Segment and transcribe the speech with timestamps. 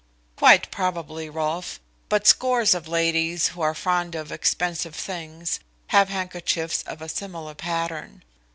[0.35, 1.79] "Quite probably, Rolfe.
[2.09, 7.53] But scores of ladies who are fond of expensive things have handkerchiefs of a similar
[7.53, 8.23] pattern.